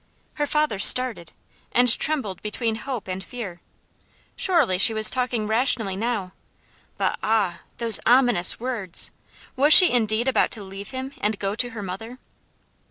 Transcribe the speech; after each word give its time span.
Her 0.37 0.47
father 0.47 0.79
started, 0.79 1.31
and 1.71 1.87
trembled 1.99 2.41
between 2.41 2.73
hope 2.75 3.07
and 3.07 3.23
fear. 3.23 3.61
Surely 4.35 4.79
she 4.79 4.95
was 4.95 5.11
talking 5.11 5.45
rationally 5.45 5.95
now; 5.95 6.31
but 6.97 7.19
ah! 7.21 7.59
those 7.77 7.99
ominous 8.03 8.59
words! 8.59 9.11
Was 9.55 9.73
she 9.75 9.91
indeed 9.91 10.27
about 10.27 10.49
to 10.53 10.63
leave 10.63 10.89
him, 10.89 11.13
and 11.21 11.37
go 11.37 11.53
to 11.53 11.69
her 11.69 11.83
mother? 11.83 12.17